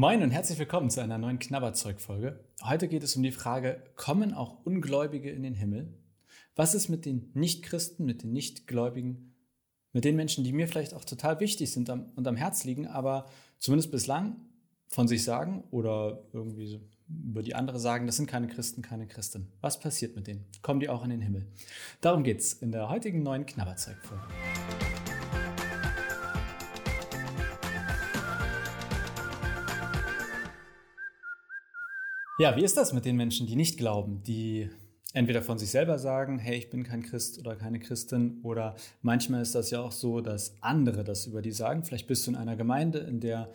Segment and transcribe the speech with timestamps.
[0.00, 2.38] Moin und herzlich willkommen zu einer neuen Knabberzeug-Folge.
[2.62, 5.92] Heute geht es um die Frage, kommen auch Ungläubige in den Himmel?
[6.54, 9.34] Was ist mit den Nichtchristen, mit den Nichtgläubigen,
[9.92, 13.26] mit den Menschen, die mir vielleicht auch total wichtig sind und am Herz liegen, aber
[13.58, 14.36] zumindest bislang
[14.86, 19.50] von sich sagen oder irgendwie über die andere sagen, das sind keine Christen, keine Christen.
[19.60, 20.46] Was passiert mit denen?
[20.62, 21.48] Kommen die auch in den Himmel?
[22.02, 24.22] Darum geht's in der heutigen neuen Knabberzeug-Folge.
[32.40, 34.70] Ja, wie ist das mit den Menschen, die nicht glauben, die
[35.12, 39.42] entweder von sich selber sagen, hey, ich bin kein Christ oder keine Christin, oder manchmal
[39.42, 41.82] ist das ja auch so, dass andere das über die sagen.
[41.82, 43.50] Vielleicht bist du in einer Gemeinde, in der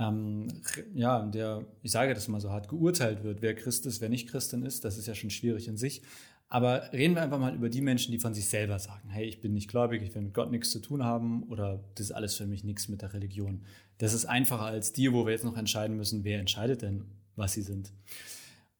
[0.00, 0.48] ähm,
[0.92, 4.08] ja, in der, ich sage das mal so hart, geurteilt wird, wer Christ ist, wer
[4.08, 4.84] nicht Christin ist.
[4.84, 6.02] Das ist ja schon schwierig in sich.
[6.48, 9.40] Aber reden wir einfach mal über die Menschen, die von sich selber sagen, hey, ich
[9.40, 12.34] bin nicht gläubig, ich will mit Gott nichts zu tun haben oder das ist alles
[12.34, 13.62] für mich nichts mit der Religion.
[13.98, 17.04] Das ist einfacher als die, wo wir jetzt noch entscheiden müssen, wer entscheidet denn,
[17.36, 17.92] was sie sind.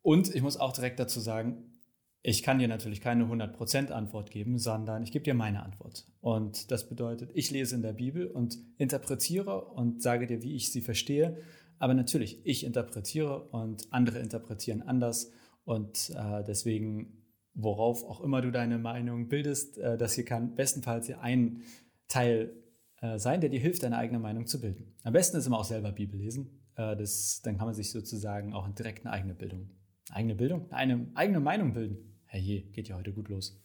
[0.02, 1.70] Und ich muss auch direkt dazu sagen,
[2.26, 6.06] ich kann dir natürlich keine 100% Antwort geben, sondern ich gebe dir meine Antwort.
[6.22, 10.72] Und das bedeutet, ich lese in der Bibel und interpretiere und sage dir, wie ich
[10.72, 11.36] sie verstehe.
[11.78, 15.32] Aber natürlich, ich interpretiere und andere interpretieren anders.
[15.64, 21.10] Und äh, deswegen, worauf auch immer du deine Meinung bildest, äh, das hier kann bestenfalls
[21.10, 21.60] ein
[22.08, 22.54] Teil
[23.02, 24.94] äh, sein, der dir hilft, deine eigene Meinung zu bilden.
[25.02, 26.63] Am besten ist immer auch selber Bibel lesen.
[26.76, 29.70] Äh, das, dann kann man sich sozusagen auch direkt eine eigene Bildung,
[30.10, 32.14] eigene Bildung, eine eigene Meinung bilden.
[32.26, 33.60] Herrje, geht ja heute gut los.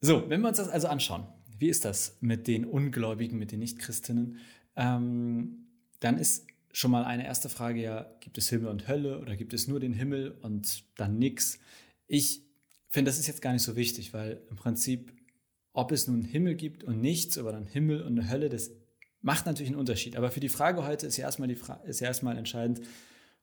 [0.00, 1.26] So, wenn wir uns das also anschauen,
[1.58, 4.38] wie ist das mit den Ungläubigen, mit den Nichtchristinnen,
[4.76, 5.66] ähm,
[6.00, 9.54] dann ist schon mal eine erste Frage ja, gibt es Himmel und Hölle oder gibt
[9.54, 11.60] es nur den Himmel und dann nichts?
[12.06, 12.42] Ich
[12.88, 15.12] finde, das ist jetzt gar nicht so wichtig, weil im Prinzip,
[15.72, 18.72] ob es nun Himmel gibt und nichts oder dann Himmel und eine Hölle, das
[19.24, 20.16] macht natürlich einen Unterschied.
[20.16, 22.82] Aber für die Frage heute ist ja erstmal, die ist ja erstmal entscheidend,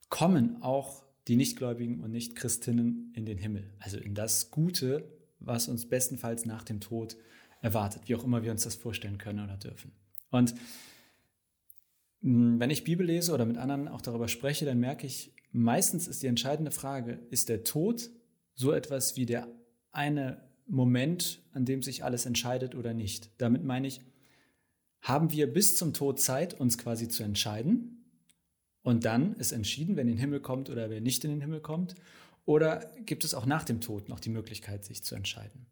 [0.09, 3.73] kommen auch die Nichtgläubigen und Nichtchristinnen in den Himmel?
[3.79, 7.17] Also in das Gute, was uns bestenfalls nach dem Tod
[7.61, 9.91] erwartet, wie auch immer wir uns das vorstellen können oder dürfen.
[10.29, 10.53] Und
[12.21, 16.07] hm, wenn ich Bibel lese oder mit anderen auch darüber spreche, dann merke ich, meistens
[16.07, 18.11] ist die entscheidende Frage, ist der Tod
[18.53, 19.47] so etwas wie der
[19.91, 23.31] eine Moment, an dem sich alles entscheidet oder nicht?
[23.39, 24.01] Damit meine ich,
[25.01, 28.05] haben wir bis zum Tod Zeit, uns quasi zu entscheiden.
[28.83, 31.59] Und dann ist entschieden, wer in den Himmel kommt oder wer nicht in den Himmel
[31.59, 31.95] kommt.
[32.45, 35.67] Oder gibt es auch nach dem Tod noch die Möglichkeit, sich zu entscheiden?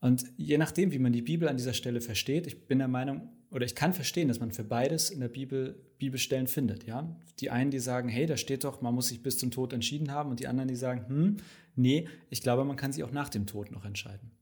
[0.00, 3.28] Und je nachdem, wie man die Bibel an dieser Stelle versteht, ich bin der Meinung,
[3.50, 6.84] oder ich kann verstehen, dass man für beides in der Bibel Bibelstellen findet.
[6.84, 7.14] Ja?
[7.38, 10.10] Die einen, die sagen, hey, da steht doch, man muss sich bis zum Tod entschieden
[10.10, 10.30] haben.
[10.30, 11.36] Und die anderen, die sagen, hm,
[11.76, 14.32] nee, ich glaube, man kann sich auch nach dem Tod noch entscheiden.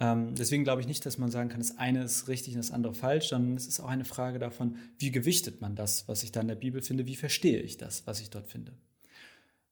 [0.00, 2.70] Ähm, deswegen glaube ich nicht, dass man sagen kann, das eine ist richtig und das
[2.70, 6.32] andere falsch, sondern es ist auch eine Frage davon, wie gewichtet man das, was ich
[6.32, 8.72] da in der Bibel finde, wie verstehe ich das, was ich dort finde.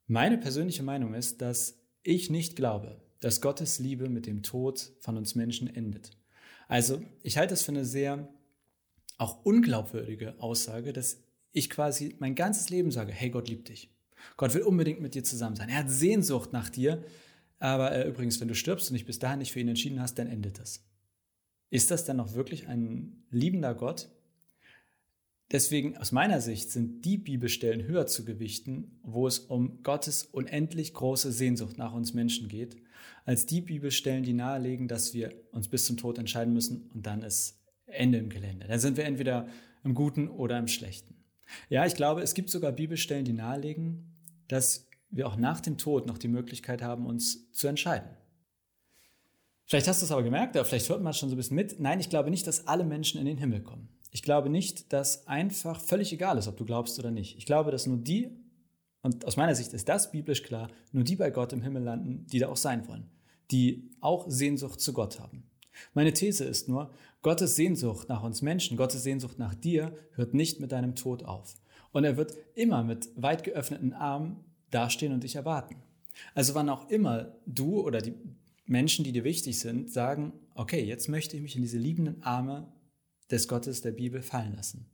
[0.06, 5.16] Meine persönliche Meinung ist, dass ich nicht glaube, dass Gottes Liebe mit dem Tod von
[5.16, 6.10] uns Menschen endet.
[6.68, 8.28] Also ich halte es für eine sehr
[9.16, 11.22] auch unglaubwürdige Aussage, dass
[11.52, 13.90] ich quasi mein ganzes Leben sage, hey, Gott liebt dich.
[14.36, 15.70] Gott will unbedingt mit dir zusammen sein.
[15.70, 17.02] Er hat Sehnsucht nach dir.
[17.58, 20.18] Aber äh, übrigens, wenn du stirbst und dich bis dahin nicht für ihn entschieden hast,
[20.18, 20.84] dann endet das.
[21.70, 24.08] Ist das dann noch wirklich ein liebender Gott?
[25.50, 30.92] Deswegen aus meiner Sicht sind die Bibelstellen höher zu gewichten, wo es um Gottes unendlich
[30.92, 32.76] große Sehnsucht nach uns Menschen geht,
[33.24, 37.22] als die Bibelstellen, die nahelegen, dass wir uns bis zum Tod entscheiden müssen und dann
[37.22, 38.66] ist Ende im Gelände.
[38.68, 39.48] Dann sind wir entweder
[39.84, 41.14] im Guten oder im Schlechten.
[41.70, 44.18] Ja, ich glaube, es gibt sogar Bibelstellen, die nahelegen,
[44.48, 48.08] dass wir auch nach dem Tod noch die Möglichkeit haben, uns zu entscheiden.
[49.66, 51.78] Vielleicht hast du es aber gemerkt, oder vielleicht hört man schon so ein bisschen mit.
[51.78, 53.88] Nein, ich glaube nicht, dass alle Menschen in den Himmel kommen.
[54.10, 57.36] Ich glaube nicht, dass einfach völlig egal ist, ob du glaubst oder nicht.
[57.36, 58.30] Ich glaube, dass nur die,
[59.02, 62.26] und aus meiner Sicht ist das biblisch klar, nur die bei Gott im Himmel landen,
[62.26, 63.10] die da auch sein wollen,
[63.50, 65.44] die auch Sehnsucht zu Gott haben.
[65.92, 70.60] Meine These ist nur, Gottes Sehnsucht nach uns Menschen, Gottes Sehnsucht nach dir hört nicht
[70.60, 71.54] mit deinem Tod auf.
[71.92, 75.76] Und er wird immer mit weit geöffneten Armen dastehen und dich erwarten.
[76.34, 78.14] Also wann auch immer du oder die
[78.66, 82.70] Menschen, die dir wichtig sind, sagen, okay, jetzt möchte ich mich in diese liebenden Arme
[83.30, 84.86] des Gottes der Bibel fallen lassen.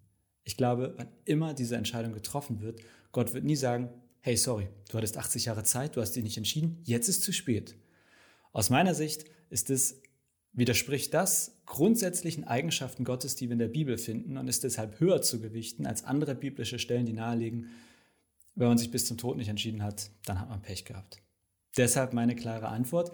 [0.44, 2.80] Ich glaube, wann immer diese Entscheidung getroffen wird,
[3.12, 3.90] Gott wird nie sagen,
[4.20, 7.32] hey, sorry, du hattest 80 Jahre Zeit, du hast dich nicht entschieden, jetzt ist zu
[7.32, 7.76] spät.
[8.52, 10.00] Aus meiner Sicht ist es,
[10.52, 15.20] widerspricht das grundsätzlichen Eigenschaften Gottes, die wir in der Bibel finden und ist deshalb höher
[15.20, 17.70] zu gewichten als andere biblische Stellen, die nahelegen,
[18.54, 21.20] wenn man sich bis zum Tod nicht entschieden hat, dann hat man Pech gehabt.
[21.76, 23.12] Deshalb meine klare Antwort.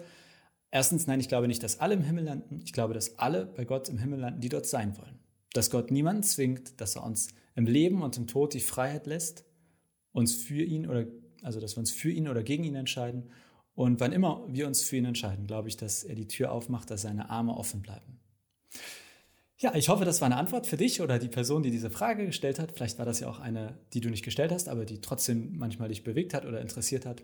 [0.69, 2.61] Erstens, nein, ich glaube nicht, dass alle im Himmel landen.
[2.63, 5.19] Ich glaube, dass alle bei Gott im Himmel landen, die dort sein wollen.
[5.53, 9.43] Dass Gott niemanden zwingt, dass er uns im Leben und im Tod die Freiheit lässt,
[10.13, 11.07] uns für ihn oder
[11.41, 13.31] also dass wir uns für ihn oder gegen ihn entscheiden.
[13.73, 16.91] Und wann immer wir uns für ihn entscheiden, glaube ich, dass er die Tür aufmacht,
[16.91, 18.19] dass seine Arme offen bleiben.
[19.61, 22.25] Ja, ich hoffe, das war eine Antwort für dich oder die Person, die diese Frage
[22.25, 22.71] gestellt hat.
[22.71, 25.89] Vielleicht war das ja auch eine, die du nicht gestellt hast, aber die trotzdem manchmal
[25.89, 27.21] dich bewegt hat oder interessiert hat.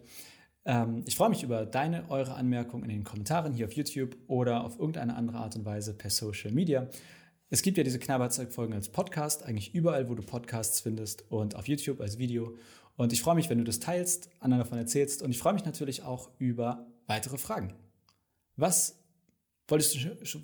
[0.64, 4.64] Ähm, ich freue mich über deine, eure Anmerkungen in den Kommentaren hier auf YouTube oder
[4.64, 6.88] auf irgendeine andere Art und Weise per Social Media.
[7.50, 11.68] Es gibt ja diese Knabberzeug-Folgen als Podcast, eigentlich überall, wo du Podcasts findest und auf
[11.68, 12.56] YouTube als Video.
[12.98, 15.24] Und ich freue mich, wenn du das teilst, anderen davon erzählst.
[15.24, 17.74] Und ich freue mich natürlich auch über weitere Fragen.
[18.58, 19.00] Was
[19.68, 20.44] wolltest du schon?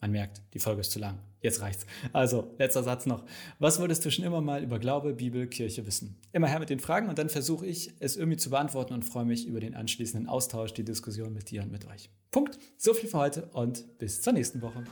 [0.00, 1.18] Man merkt, die Folge ist zu lang.
[1.40, 1.86] Jetzt reicht's.
[2.12, 3.24] Also, letzter Satz noch.
[3.58, 6.18] Was wolltest du schon immer mal über Glaube, Bibel, Kirche wissen?
[6.32, 9.24] Immer her mit den Fragen und dann versuche ich, es irgendwie zu beantworten und freue
[9.24, 12.10] mich über den anschließenden Austausch, die Diskussion mit dir und mit euch.
[12.30, 12.58] Punkt.
[12.76, 14.84] So viel für heute und bis zur nächsten Woche.